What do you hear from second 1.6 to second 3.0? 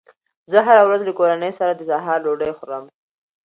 د سهار ډوډۍ خورم